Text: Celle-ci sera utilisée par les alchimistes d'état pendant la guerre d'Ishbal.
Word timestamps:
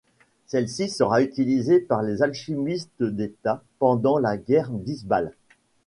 Celle-ci 0.47 0.89
sera 0.89 1.21
utilisée 1.21 1.79
par 1.79 2.01
les 2.01 2.23
alchimistes 2.23 3.03
d'état 3.03 3.63
pendant 3.77 4.17
la 4.17 4.35
guerre 4.35 4.71
d'Ishbal. 4.71 5.31